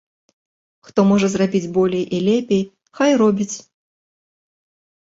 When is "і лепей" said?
2.17-2.63